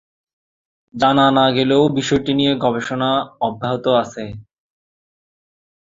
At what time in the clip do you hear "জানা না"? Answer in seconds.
0.93-1.45